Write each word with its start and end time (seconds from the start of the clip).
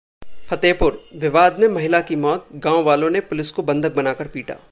फतेहपुर: 0.49 0.97
विवाद 1.15 1.59
में 1.59 1.67
महिला 1.67 1.99
की 2.01 2.15
मौत, 2.15 2.47
गांव 2.55 2.83
वालों 2.83 3.09
ने 3.09 3.19
पुलिस 3.21 3.51
को 3.51 3.63
बंधक 3.63 3.95
बनाकर 3.95 4.27
पीटा 4.27 4.53